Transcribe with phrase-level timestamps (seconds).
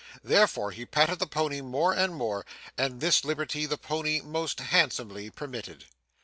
[0.23, 2.43] Therefore he patted the pony more and more;
[2.75, 5.85] and this liberty the pony most handsomely permitted.